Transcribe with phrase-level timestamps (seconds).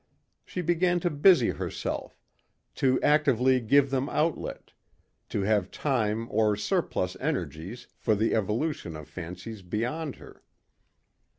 [0.43, 2.19] She began to busy herself,
[2.73, 4.73] to actively give them outlet,
[5.29, 10.41] to have time or surplus energies for the evolution of fancies beyond her.